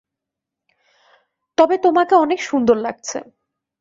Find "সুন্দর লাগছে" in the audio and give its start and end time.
2.43-3.17